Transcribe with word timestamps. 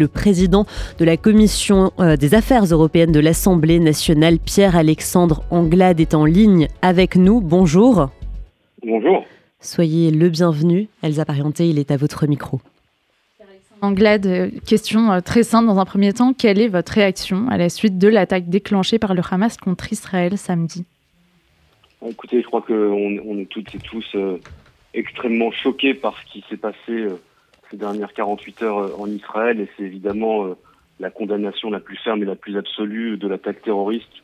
Le 0.00 0.06
président 0.06 0.64
de 1.00 1.04
la 1.04 1.16
commission 1.16 1.90
euh, 1.98 2.16
des 2.16 2.36
affaires 2.36 2.62
européennes 2.62 3.10
de 3.10 3.18
l'Assemblée 3.18 3.80
nationale, 3.80 4.38
Pierre-Alexandre 4.38 5.42
Anglade, 5.50 5.98
est 5.98 6.14
en 6.14 6.24
ligne 6.24 6.68
avec 6.82 7.16
nous. 7.16 7.40
Bonjour. 7.40 8.08
Bonjour. 8.86 9.26
Soyez 9.58 10.12
le 10.12 10.28
bienvenu. 10.28 10.86
Elsa 11.02 11.24
Parienté, 11.24 11.68
il 11.68 11.80
est 11.80 11.90
à 11.90 11.96
votre 11.96 12.28
micro. 12.28 12.60
Anglade, 13.80 14.26
euh, 14.26 14.50
question 14.64 15.10
euh, 15.10 15.20
très 15.20 15.42
simple 15.42 15.66
dans 15.66 15.80
un 15.80 15.84
premier 15.84 16.12
temps. 16.12 16.32
Quelle 16.32 16.60
est 16.60 16.68
votre 16.68 16.92
réaction 16.92 17.48
à 17.48 17.56
la 17.56 17.68
suite 17.68 17.98
de 17.98 18.06
l'attaque 18.06 18.48
déclenchée 18.48 19.00
par 19.00 19.14
le 19.14 19.22
Hamas 19.28 19.56
contre 19.56 19.92
Israël 19.92 20.38
samedi? 20.38 20.84
Écoutez, 22.08 22.40
je 22.40 22.46
crois 22.46 22.62
qu'on 22.62 23.18
on 23.26 23.36
est 23.36 23.46
toutes 23.46 23.74
et 23.74 23.78
tous 23.78 24.16
extrêmement 24.94 25.50
choqués 25.50 25.94
par 25.94 26.16
ce 26.20 26.32
qui 26.32 26.44
s'est 26.48 26.56
passé 26.56 27.08
ces 27.70 27.76
dernières 27.76 28.12
48 28.12 28.62
heures 28.62 28.78
euh, 28.78 28.96
en 28.98 29.06
Israël 29.08 29.60
et 29.60 29.68
c'est 29.76 29.84
évidemment 29.84 30.46
euh, 30.46 30.54
la 31.00 31.10
condamnation 31.10 31.70
la 31.70 31.80
plus 31.80 31.96
ferme 31.98 32.22
et 32.22 32.26
la 32.26 32.36
plus 32.36 32.56
absolue 32.56 33.16
de 33.16 33.28
l'attaque 33.28 33.62
terroriste 33.62 34.22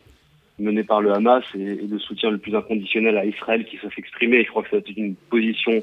menée 0.58 0.84
par 0.84 1.00
le 1.00 1.12
Hamas 1.12 1.44
et, 1.54 1.74
le 1.76 1.98
soutien 1.98 2.30
le 2.30 2.38
plus 2.38 2.54
inconditionnel 2.54 3.16
à 3.16 3.24
Israël 3.24 3.64
qui 3.64 3.76
s'est 3.78 3.88
exprimé. 3.96 4.44
Je 4.44 4.50
crois 4.50 4.62
que 4.62 4.68
c'est 4.70 4.88
une 4.96 5.14
position 5.14 5.82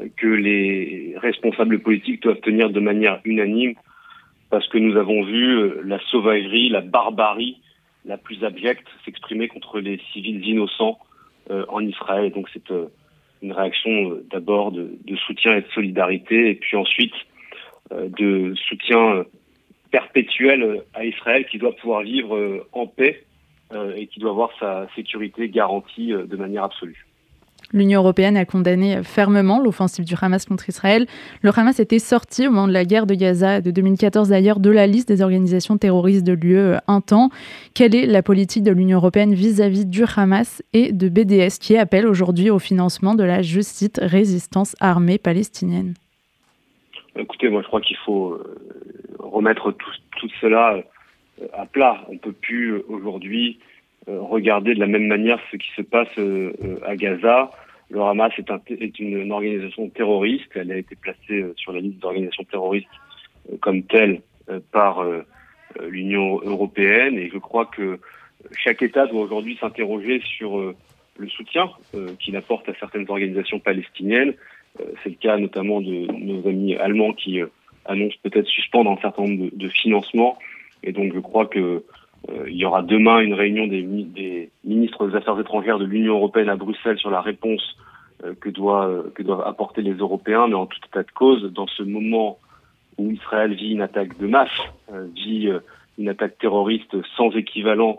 euh, 0.00 0.06
que 0.16 0.26
les 0.26 1.14
responsables 1.18 1.78
politiques 1.80 2.22
doivent 2.22 2.40
tenir 2.40 2.70
de 2.70 2.80
manière 2.80 3.20
unanime 3.24 3.74
parce 4.50 4.66
que 4.68 4.78
nous 4.78 4.96
avons 4.96 5.22
vu 5.24 5.84
la 5.84 6.00
sauvagerie, 6.10 6.70
la 6.70 6.80
barbarie 6.80 7.60
la 8.04 8.16
plus 8.16 8.42
abjecte 8.42 8.86
s'exprimer 9.04 9.46
contre 9.46 9.78
les 9.78 10.00
civils 10.12 10.44
innocents 10.44 10.98
en 11.68 11.80
Israël. 11.80 12.32
donc 12.32 12.48
c'est 12.52 12.72
une 13.42 13.52
réaction 13.52 14.10
euh, 14.10 14.26
d'abord 14.30 14.72
de, 14.72 14.98
soutien 15.26 15.56
et 15.56 15.62
de 15.62 15.68
solidarité, 15.68 16.50
et 16.50 16.54
puis 16.54 16.76
ensuite 16.76 17.14
euh, 17.92 18.08
de 18.08 18.54
soutien 18.68 19.16
euh, 19.16 19.24
perpétuel 19.90 20.82
à 20.94 21.04
Israël 21.04 21.46
qui 21.46 21.58
doit 21.58 21.74
pouvoir 21.74 22.02
vivre 22.02 22.64
en 22.72 22.86
paix 22.86 23.24
et 23.96 24.06
qui 24.06 24.20
doit 24.20 24.30
avoir 24.30 24.50
sa 24.60 24.86
sécurité 24.94 25.48
garantie 25.48 26.12
de 26.12 26.36
manière 26.36 26.62
absolue. 26.62 27.06
L'Union 27.72 28.00
européenne 28.00 28.36
a 28.36 28.44
condamné 28.44 29.02
fermement 29.02 29.60
l'offensive 29.60 30.04
du 30.04 30.14
Hamas 30.20 30.44
contre 30.44 30.68
Israël. 30.68 31.06
Le 31.42 31.50
Hamas 31.56 31.78
était 31.78 31.98
sorti 31.98 32.48
au 32.48 32.50
moment 32.50 32.68
de 32.68 32.72
la 32.72 32.84
guerre 32.84 33.06
de 33.06 33.14
Gaza 33.14 33.60
de 33.60 33.70
2014 33.70 34.28
d'ailleurs 34.28 34.60
de 34.60 34.70
la 34.70 34.86
liste 34.86 35.08
des 35.08 35.22
organisations 35.22 35.78
terroristes 35.78 36.26
de 36.26 36.32
l'UE 36.32 36.76
un 36.88 37.00
temps. 37.00 37.30
Quelle 37.74 37.94
est 37.94 38.06
la 38.06 38.22
politique 38.22 38.64
de 38.64 38.72
l'Union 38.72 38.98
européenne 38.98 39.34
vis-à-vis 39.34 39.86
du 39.86 40.04
Hamas 40.16 40.62
et 40.72 40.92
de 40.92 41.08
BDS 41.08 41.58
qui 41.60 41.76
appelle 41.76 42.06
aujourd'hui 42.06 42.50
au 42.50 42.58
financement 42.58 43.14
de 43.14 43.24
la, 43.24 43.42
justice 43.42 43.90
résistance 43.98 44.76
armée 44.80 45.18
palestinienne? 45.18 45.94
Écoutez, 47.16 47.48
moi 47.48 47.62
je 47.62 47.66
crois 47.66 47.80
qu'il 47.80 47.96
faut 47.98 48.32
euh, 48.32 48.58
remettre 49.18 49.72
tout, 49.72 50.28
cela 50.40 50.76
euh, 51.40 51.46
à 51.52 51.66
plat. 51.66 52.04
On 52.08 52.14
ne 52.14 52.18
peut 52.18 52.32
plus 52.32 52.82
aujourd'hui 52.88 53.58
euh, 53.60 53.69
regarder 54.06 54.74
de 54.74 54.80
la 54.80 54.86
même 54.86 55.06
manière 55.06 55.38
ce 55.50 55.56
qui 55.56 55.70
se 55.76 55.82
passe 55.82 56.08
euh, 56.18 56.52
euh, 56.64 56.78
à 56.86 56.96
Gaza. 56.96 57.50
Le 57.90 58.00
Hamas 58.02 58.32
est, 58.38 58.50
un, 58.50 58.60
est 58.68 58.98
une, 58.98 59.32
organisation 59.32 59.88
terroriste. 59.88 60.50
Elle 60.54 60.72
a 60.72 60.76
été 60.76 60.94
placée 60.96 61.44
sur 61.56 61.72
la 61.72 61.80
liste 61.80 61.98
d'organisations 61.98 62.44
terroristes 62.44 62.88
comme 63.60 63.82
telle 63.82 64.20
par 64.70 65.04
l'Union 65.88 66.40
européenne. 66.44 67.18
Et 67.18 67.30
je 67.30 67.38
crois 67.38 67.66
que 67.66 67.98
chaque 68.56 68.82
État 68.82 69.08
doit 69.08 69.22
aujourd'hui 69.22 69.58
s'interroger 69.60 70.20
sur 70.20 70.56
le 71.18 71.28
soutien 71.30 71.68
qu'il 72.20 72.36
apporte 72.36 72.68
à 72.68 72.74
certaines 72.78 73.10
organisations 73.10 73.58
palestiniennes. 73.58 74.34
C'est 75.02 75.10
le 75.10 75.16
cas 75.16 75.36
notamment 75.36 75.80
de 75.80 76.06
nos 76.12 76.46
amis 76.46 76.76
allemands 76.76 77.12
qui 77.12 77.40
annoncent 77.84 78.16
peut-être 78.22 78.46
suspendre 78.46 78.90
un 78.90 79.00
certain 79.00 79.24
nombre 79.24 79.50
de, 79.52 79.68
financements. 79.68 80.38
Et 80.82 80.92
donc 80.92 81.12
je 81.14 81.20
crois 81.20 81.46
que 81.46 81.58
euh, 81.58 81.84
il 82.28 82.56
y 82.56 82.64
aura 82.64 82.82
demain 82.82 83.20
une 83.20 83.34
réunion 83.34 83.66
des, 83.66 83.82
des, 83.82 84.50
ministres 84.64 85.08
des 85.08 85.16
Affaires 85.16 85.38
étrangères 85.38 85.78
de 85.78 85.84
l'Union 85.84 86.14
européenne 86.14 86.48
à 86.48 86.56
Bruxelles 86.56 86.98
sur 86.98 87.10
la 87.10 87.20
réponse 87.20 87.76
euh, 88.24 88.34
que, 88.38 88.48
doit, 88.48 88.86
euh, 88.86 89.10
que 89.14 89.22
doivent 89.22 89.46
apporter 89.46 89.82
les 89.82 89.94
Européens. 89.94 90.46
Mais 90.48 90.54
en 90.54 90.66
tout 90.66 90.78
état 90.86 91.02
de 91.02 91.10
cause, 91.10 91.42
dans 91.52 91.66
ce 91.66 91.82
moment 91.82 92.38
où 92.98 93.10
Israël 93.10 93.54
vit 93.54 93.72
une 93.72 93.82
attaque 93.82 94.18
de 94.18 94.26
masse, 94.26 94.50
vit 95.14 95.50
une 95.96 96.08
attaque 96.10 96.36
terroriste 96.38 96.94
sans 97.16 97.30
équivalent 97.30 97.98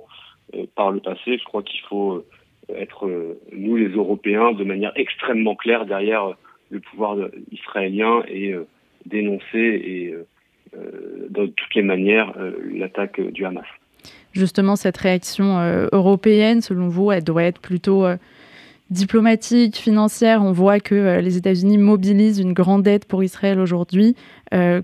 par 0.75 0.91
le 0.91 0.99
passé, 0.99 1.39
je 1.39 1.43
crois 1.43 1.63
qu'il 1.63 1.79
faut 1.81 2.23
être, 2.69 3.09
nous 3.51 3.77
les 3.77 3.87
Européens, 3.87 4.51
de 4.51 4.63
manière 4.63 4.91
extrêmement 4.95 5.55
claire 5.55 5.87
derrière 5.87 6.35
le 6.69 6.79
pouvoir 6.81 7.17
israélien 7.51 8.21
et 8.27 8.53
dénoncer 9.07 9.57
et, 9.57 10.15
de 10.75 11.45
toutes 11.47 11.73
les 11.73 11.81
manières 11.81 12.31
l'attaque 12.71 13.19
du 13.19 13.43
Hamas 13.43 13.65
justement 14.33 14.75
cette 14.75 14.97
réaction 14.97 15.59
euh, 15.59 15.87
européenne, 15.91 16.61
selon 16.61 16.87
vous, 16.87 17.11
elle 17.11 17.23
doit 17.23 17.43
être 17.43 17.59
plutôt 17.59 18.05
euh, 18.05 18.17
diplomatique, 18.89 19.77
financière? 19.77 20.43
On 20.43 20.51
voit 20.51 20.79
que 20.79 20.95
euh, 20.95 21.21
les 21.21 21.37
États-Unis 21.37 21.77
mobilisent 21.77 22.39
une 22.39 22.53
grande 22.53 22.87
aide 22.87 23.05
pour 23.05 23.23
Israël 23.23 23.59
aujourd'hui. 23.59 24.15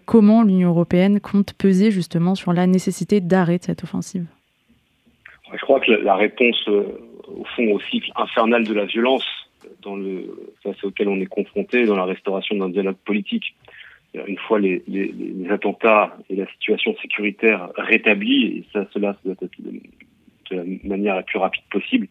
comment 0.06 0.44
l'Union 0.44 0.70
européenne 0.70 1.20
compte 1.20 1.54
peser 1.54 1.92
justement 1.92 2.36
sur 2.36 2.54
la 2.54 2.68
nécessité 2.68 3.20
d'arrêt 3.20 3.58
de 3.58 3.64
cette 3.64 3.84
offensive? 3.84 4.26
Je 5.54 5.62
crois 5.62 5.80
que 5.80 5.92
la 5.92 6.16
réponse, 6.16 6.68
au 6.68 7.46
fond, 7.56 7.72
au 7.72 7.80
cycle 7.80 8.12
infernal 8.16 8.64
de 8.66 8.74
la 8.74 8.86
violence 8.86 9.26
dans 9.82 9.96
le, 9.96 10.52
face 10.64 10.82
auquel 10.84 11.08
on 11.08 11.20
est 11.20 11.26
confronté 11.26 11.86
dans 11.86 11.96
la 11.96 12.06
restauration 12.06 12.56
d'un 12.56 12.70
dialogue 12.70 12.98
politique, 13.06 13.56
une 14.26 14.38
fois 14.38 14.60
les, 14.60 14.84
attentats 15.50 16.18
et 16.30 16.36
la 16.36 16.48
situation 16.48 16.96
sécuritaire 17.02 17.70
rétablie, 17.76 18.46
et 18.46 18.66
ça, 18.74 18.86
cela 18.94 19.16
doit 19.24 19.36
être 19.42 19.60
de, 19.60 19.82
la 20.52 20.64
manière 20.84 21.16
la 21.16 21.24
plus 21.24 21.40
rapide 21.40 21.64
possible, 21.70 22.08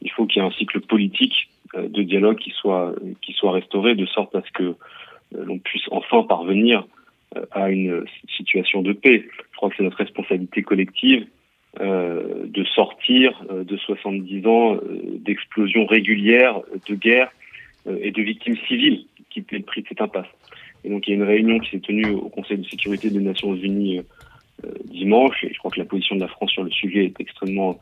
il 0.00 0.10
faut 0.10 0.26
qu'il 0.26 0.42
y 0.42 0.44
ait 0.44 0.48
un 0.48 0.52
cycle 0.52 0.80
politique 0.80 1.48
euh, 1.74 1.88
de 1.88 2.02
dialogue 2.02 2.38
qui 2.38 2.50
soit, 2.50 2.94
qui 3.20 3.32
soit 3.32 3.52
restauré, 3.52 3.94
de 3.94 4.06
sorte 4.06 4.34
à 4.34 4.42
ce 4.42 4.50
que 4.52 4.74
euh, 5.36 5.44
l'on 5.44 5.58
puisse 5.58 5.84
enfin 5.90 6.22
parvenir 6.22 6.86
euh, 7.36 7.44
à 7.50 7.70
une 7.70 8.04
situation 8.36 8.82
de 8.82 8.92
paix. 8.92 9.24
Je 9.36 9.56
crois 9.56 9.70
que 9.70 9.76
c'est 9.76 9.82
notre 9.82 9.98
responsabilité 9.98 10.62
collective 10.62 11.26
euh, 11.80 12.46
de 12.46 12.64
sortir 12.64 13.42
de 13.50 13.76
70 13.76 14.46
ans 14.46 14.78
d'explosions 15.16 15.86
régulières, 15.86 16.60
de 16.88 16.94
guerre 16.94 17.30
et 17.86 18.12
de 18.12 18.22
victimes 18.22 18.56
civiles 18.68 19.06
qui 19.30 19.42
paient 19.42 19.58
le 19.58 19.64
prix 19.64 19.82
de 19.82 19.88
cette 19.88 20.00
impasse. 20.00 20.28
Et 20.84 20.90
donc 20.90 21.06
il 21.06 21.10
y 21.10 21.12
a 21.14 21.16
une 21.16 21.22
réunion 21.22 21.58
qui 21.60 21.70
s'est 21.70 21.80
tenue 21.80 22.10
au 22.10 22.28
Conseil 22.28 22.58
de 22.58 22.64
sécurité 22.64 23.10
des 23.10 23.20
Nations 23.20 23.54
Unies 23.54 23.98
euh, 23.98 24.02
euh, 24.64 24.72
dimanche, 24.84 25.44
et 25.44 25.52
je 25.52 25.58
crois 25.58 25.70
que 25.70 25.78
la 25.78 25.84
position 25.84 26.16
de 26.16 26.20
la 26.20 26.28
France 26.28 26.50
sur 26.50 26.64
le 26.64 26.70
sujet 26.70 27.06
est 27.06 27.20
extrêmement 27.20 27.80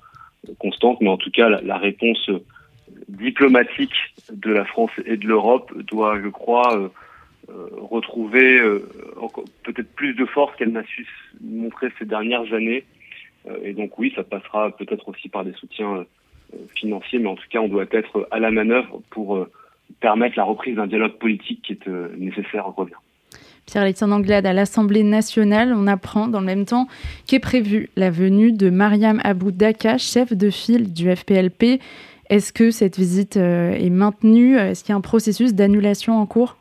euh, 0.49 0.53
constante, 0.59 1.01
mais 1.01 1.09
en 1.09 1.17
tout 1.17 1.31
cas 1.31 1.49
la, 1.49 1.79
réponse 1.79 2.31
diplomatique 3.09 3.95
de 4.33 4.53
la 4.53 4.65
France 4.65 4.91
et 5.05 5.17
de 5.17 5.27
l'Europe 5.27 5.73
doit, 5.85 6.21
je 6.23 6.29
crois, 6.29 6.91
retrouver 7.77 8.61
peut-être 9.65 9.93
plus 9.95 10.15
de 10.15 10.25
force 10.25 10.55
qu'elle 10.57 10.71
n'a 10.71 10.85
su 10.85 11.07
montrer 11.41 11.89
ces 11.99 12.05
dernières 12.05 12.53
années. 12.53 12.85
et 13.63 13.73
donc 13.73 13.99
oui, 13.99 14.13
ça 14.15 14.23
passera 14.23 14.71
peut-être 14.77 15.09
aussi 15.09 15.29
par 15.29 15.45
des 15.45 15.53
soutiens 15.55 16.05
financiers, 16.77 17.19
mais 17.19 17.29
en 17.29 17.37
tout 17.37 17.49
cas, 17.51 17.61
on 17.61 17.69
doit 17.69 17.87
être 17.91 18.29
à 18.31 18.39
la 18.39 18.51
manœuvre 18.51 19.01
pour 19.11 19.47
permettre 20.01 20.37
la 20.37 20.45
reprise 20.45 20.77
d'un 20.77 20.87
dialogue 20.87 21.19
politique 21.19 21.63
qui 21.63 21.73
est 21.75 21.89
euh, 21.89 22.09
nécessaire 22.19 22.67
au 22.77 22.85
bien. 22.85 22.97
Pierre-Alexandre 23.67 24.15
Anglade, 24.15 24.47
à 24.47 24.53
l'Assemblée 24.53 25.05
nationale, 25.05 25.73
on 25.77 25.87
apprend 25.87 26.27
dans 26.27 26.41
le 26.41 26.47
même 26.47 26.65
temps 26.65 26.89
qu'est 27.27 27.39
prévue 27.39 27.89
la 27.95 28.11
venue 28.11 28.53
de 28.53 28.71
Mariam 28.71 29.21
Abou 29.23 29.53
Daka, 29.53 29.99
chef 29.99 30.33
de 30.33 30.51
file 30.51 30.93
du 30.93 31.15
FPLP. 31.15 31.81
Est-ce 32.31 32.53
que 32.53 32.71
cette 32.71 32.97
visite 32.97 33.37
euh, 33.37 33.73
est 33.73 33.91
maintenue? 33.91 34.57
Est-ce 34.57 34.83
qu'il 34.83 34.91
y 34.91 34.95
a 34.95 34.97
un 34.97 35.03
processus 35.03 35.55
d'annulation 35.55 36.15
en 36.15 36.27
cours? 36.27 36.57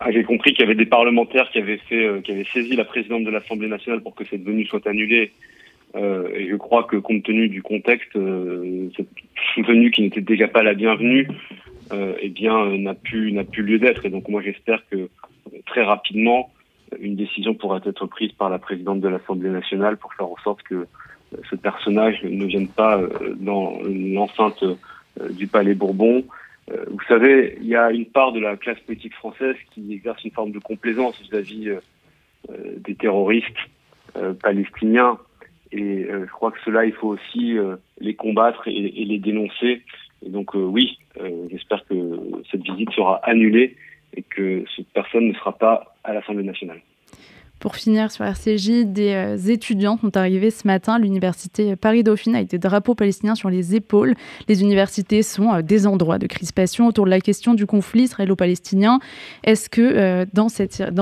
Ah, 0.00 0.10
J'ai 0.10 0.24
compris 0.24 0.52
qu'il 0.52 0.60
y 0.60 0.64
avait 0.64 0.74
des 0.74 0.86
parlementaires 0.86 1.50
qui 1.50 1.58
avaient, 1.58 1.78
fait, 1.88 2.04
euh, 2.04 2.20
qui 2.20 2.32
avaient 2.32 2.46
saisi 2.52 2.74
la 2.74 2.84
présidente 2.84 3.24
de 3.24 3.30
l'Assemblée 3.30 3.68
nationale 3.68 4.00
pour 4.00 4.14
que 4.14 4.24
cette 4.24 4.42
venue 4.42 4.66
soit 4.66 4.86
annulée. 4.86 5.32
et 5.94 6.48
je 6.50 6.56
crois 6.56 6.84
que 6.84 6.96
compte 6.96 7.22
tenu 7.22 7.48
du 7.48 7.62
contexte, 7.62 8.12
cette 8.12 9.66
venue 9.66 9.90
qui 9.90 10.02
n'était 10.02 10.20
déjà 10.20 10.46
pas 10.46 10.62
la 10.62 10.74
bienvenue, 10.74 11.26
eh 11.92 12.28
bien 12.28 12.58
euh, 12.58 12.78
n'a 12.78 12.94
pu 12.94 13.32
n'a 13.32 13.44
plus 13.44 13.62
lieu 13.62 13.78
d'être. 13.78 14.04
Et 14.04 14.10
donc 14.10 14.28
moi 14.28 14.42
j'espère 14.42 14.82
que 14.90 14.96
euh, 14.96 15.08
très 15.66 15.84
rapidement 15.84 16.50
une 17.00 17.16
décision 17.16 17.54
pourra 17.54 17.80
être 17.84 18.06
prise 18.06 18.32
par 18.32 18.48
la 18.48 18.58
présidente 18.58 19.00
de 19.00 19.08
l'Assemblée 19.08 19.50
nationale 19.50 19.96
pour 19.96 20.14
faire 20.14 20.26
en 20.26 20.36
sorte 20.44 20.62
que 20.62 20.86
ce 21.50 21.56
personnage 21.56 22.22
ne 22.22 22.44
vienne 22.44 22.68
pas 22.68 23.00
dans 23.40 23.80
l'enceinte 23.82 24.62
du 25.30 25.48
Palais 25.48 25.74
Bourbon. 25.74 26.24
Vous 26.68 27.02
savez, 27.08 27.58
il 27.60 27.66
y 27.66 27.74
a 27.74 27.90
une 27.90 28.06
part 28.06 28.30
de 28.30 28.38
la 28.38 28.56
classe 28.56 28.78
politique 28.78 29.14
française 29.14 29.56
qui 29.72 29.92
exerce 29.92 30.22
une 30.24 30.30
forme 30.30 30.52
de 30.52 30.60
complaisance 30.60 31.20
vis-à-vis 31.20 31.72
des 32.76 32.94
terroristes 32.94 33.58
palestiniens. 34.40 35.18
Et 35.72 36.06
je 36.08 36.30
crois 36.30 36.52
que 36.52 36.60
cela, 36.64 36.86
il 36.86 36.92
faut 36.92 37.08
aussi 37.08 37.56
les 37.98 38.14
combattre 38.14 38.68
et 38.68 39.04
les 39.04 39.18
dénoncer. 39.18 39.82
Donc 40.22 40.54
oui, 40.54 40.98
euh, 41.20 41.46
j'espère 41.50 41.84
que 41.86 42.20
cette 42.50 42.62
visite 42.62 42.90
sera 42.92 43.16
annulée 43.24 43.76
et 44.14 44.22
que 44.22 44.64
cette 44.74 44.88
personne 44.88 45.28
ne 45.28 45.34
sera 45.34 45.56
pas 45.56 45.94
à 46.04 46.14
l'Assemblée 46.14 46.44
nationale. 46.44 46.80
Pour 47.58 47.74
finir 47.74 48.10
sur 48.12 48.24
RCJ, 48.24 48.84
des 48.84 49.14
euh, 49.14 49.36
étudiants 49.36 49.96
sont 49.98 50.14
arrivés 50.18 50.50
ce 50.50 50.66
matin 50.66 50.94
à 50.94 50.98
l'université 50.98 51.74
Paris-Dauphine 51.74 52.36
avec 52.36 52.50
des 52.50 52.58
drapeaux 52.58 52.94
palestiniens 52.94 53.34
sur 53.34 53.48
les 53.48 53.74
épaules. 53.74 54.14
Les 54.46 54.60
universités 54.60 55.22
sont 55.22 55.52
euh, 55.52 55.62
des 55.62 55.86
endroits 55.86 56.18
de 56.18 56.26
crispation 56.26 56.86
autour 56.86 57.06
de 57.06 57.10
la 57.10 57.20
question 57.20 57.54
du 57.54 57.64
conflit 57.64 58.02
israélo-palestinien. 58.02 58.98
Est-ce 59.42 59.70
que 59.70 59.80
euh, 59.80 60.26
dans 60.32 60.48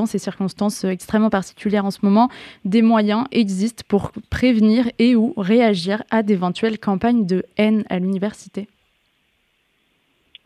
ces 0.07 0.19
circonstances 0.19 0.85
extrêmement 0.85 1.31
particulières 1.31 1.87
en 1.87 1.91
ce 1.91 1.99
moment, 2.03 2.29
des 2.65 2.83
moyens 2.83 3.25
existent 3.33 3.83
pour 3.89 4.13
prévenir 4.31 4.89
et 5.01 5.17
ou 5.17 5.35
réagir 5.37 6.05
à 6.11 6.23
d'éventuelles 6.23 6.79
campagnes 6.79 7.27
de 7.27 7.45
haine 7.57 7.85
à 7.91 7.99
l'université? 7.99 8.69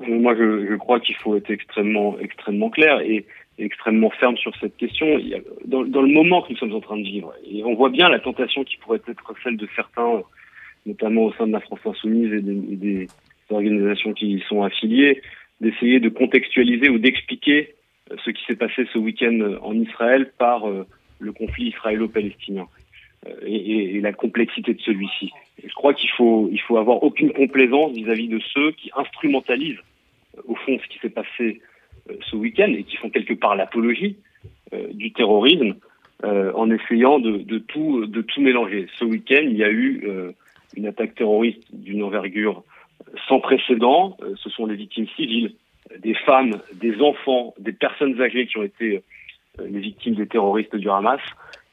Moi, 0.00 0.34
je, 0.36 0.66
je 0.68 0.74
crois 0.76 1.00
qu'il 1.00 1.16
faut 1.16 1.36
être 1.36 1.50
extrêmement, 1.50 2.18
extrêmement 2.20 2.70
clair 2.70 3.00
et 3.00 3.26
extrêmement 3.58 4.10
ferme 4.10 4.36
sur 4.36 4.54
cette 4.56 4.76
question. 4.76 5.18
Dans, 5.64 5.82
le 5.82 6.12
moment 6.12 6.42
que 6.42 6.52
nous 6.52 6.58
sommes 6.58 6.74
en 6.74 6.80
train 6.80 6.96
de 6.96 7.02
vivre, 7.02 7.32
et 7.50 7.64
on 7.64 7.74
voit 7.74 7.90
bien 7.90 8.08
la 8.08 8.20
tentation 8.20 8.64
qui 8.64 8.76
pourrait 8.76 9.00
être 9.08 9.34
celle 9.42 9.56
de 9.56 9.68
certains, 9.74 10.22
notamment 10.86 11.24
au 11.24 11.32
sein 11.32 11.46
de 11.46 11.52
la 11.52 11.60
France 11.60 11.80
insoumise 11.84 12.32
et 12.32 12.40
des, 12.40 12.72
et 12.72 12.76
des 12.76 13.08
organisations 13.50 14.12
qui 14.12 14.34
y 14.34 14.40
sont 14.48 14.62
affiliées, 14.62 15.22
d'essayer 15.60 15.98
de 15.98 16.08
contextualiser 16.08 16.88
ou 16.88 16.98
d'expliquer 16.98 17.74
ce 18.24 18.30
qui 18.30 18.44
s'est 18.46 18.56
passé 18.56 18.86
ce 18.92 18.98
week-end 18.98 19.56
en 19.62 19.74
Israël 19.74 20.32
par 20.38 20.68
euh, 20.68 20.86
le 21.18 21.32
conflit 21.32 21.68
israélo-palestinien 21.68 22.62
euh, 22.62 22.87
et, 23.44 23.96
et, 23.96 24.00
la 24.00 24.12
complexité 24.12 24.74
de 24.74 24.80
celui-ci. 24.80 25.30
Je 25.62 25.74
crois 25.74 25.92
qu'il 25.92 26.10
faut, 26.10 26.48
il 26.52 26.60
faut 26.60 26.76
avoir 26.76 27.02
aucune 27.02 27.32
complaisance 27.32 27.92
vis-à-vis 27.92 28.28
-vis 28.28 28.36
de 28.36 28.40
ceux 28.54 28.72
qui 28.72 28.90
instrumentalisent 28.96 29.82
euh, 30.36 30.42
au 30.46 30.54
fond 30.54 30.78
ce 30.82 30.88
qui 30.88 30.98
s'est 31.00 31.10
passé 31.10 31.60
euh, 32.10 32.14
ce 32.30 32.36
week-end 32.36 32.72
et 32.76 32.84
qui 32.84 32.96
font 32.96 33.10
quelque 33.10 33.34
part 33.34 33.56
l'apologie 33.56 34.16
euh, 34.72 34.88
du 34.92 35.12
terrorisme 35.12 35.74
euh, 36.24 36.52
en 36.54 36.70
essayant 36.70 37.18
de, 37.18 37.38
de, 37.38 37.58
tout, 37.58 38.06
de 38.06 38.22
tout 38.22 38.40
mélanger. 38.40 38.86
Ce 38.98 39.04
week-end, 39.04 39.42
il 39.42 39.56
y 39.56 39.64
a 39.64 39.70
eu 39.70 40.08
une 40.76 40.86
attaque 40.86 41.14
terroriste 41.14 41.62
d'une 41.72 42.02
envergure 42.02 42.62
sans 43.28 43.40
précédent. 43.40 44.16
ce 44.36 44.50
sont 44.50 44.66
des 44.66 44.74
victimes 44.74 45.06
civiles, 45.16 45.54
des 45.98 46.14
femmes, 46.14 46.60
des 46.74 47.00
enfants, 47.00 47.54
des 47.58 47.72
personnes 47.72 48.20
âgées 48.20 48.46
qui 48.46 48.58
ont 48.58 48.64
été 48.64 49.02
les 49.64 49.78
victimes 49.80 50.14
des 50.14 50.26
terroristes 50.26 50.76
du 50.76 50.90
Hamas. 50.90 51.20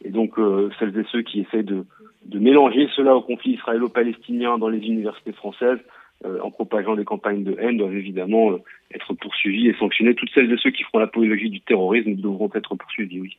Et 0.05 0.11
donc, 0.11 0.37
euh, 0.37 0.69
celles 0.79 0.97
et 0.97 1.03
ceux 1.11 1.23
qui 1.23 1.41
essaient 1.41 1.63
de, 1.63 1.83
mélanger 2.31 2.87
cela 2.95 3.15
au 3.15 3.21
conflit 3.21 3.53
israélo-palestinien 3.53 4.57
dans 4.59 4.69
les 4.69 4.85
universités 4.85 5.31
françaises, 5.31 5.79
euh, 6.25 6.39
en 6.41 6.51
propageant 6.51 6.95
des 6.95 7.03
campagnes 7.03 7.43
de 7.43 7.55
haine, 7.59 7.77
doivent 7.77 7.95
évidemment 7.95 8.51
euh, 8.51 8.57
être 8.93 9.13
poursuivis 9.15 9.67
et 9.67 9.73
sanctionnés. 9.73 10.13
Toutes 10.13 10.29
celles 10.33 10.51
et 10.51 10.57
ceux 10.57 10.69
qui 10.69 10.83
feront 10.83 10.99
l'apologie 10.99 11.49
du 11.49 11.59
terrorisme 11.59 12.13
devront 12.13 12.51
être 12.53 12.75
poursuivis, 12.75 13.19
oui. 13.19 13.37